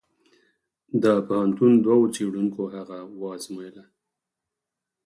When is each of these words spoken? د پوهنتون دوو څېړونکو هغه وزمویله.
د 1.03 1.05
پوهنتون 1.27 1.71
دوو 1.85 2.11
څېړونکو 2.15 2.61
هغه 2.75 2.97
وزمویله. 3.21 3.85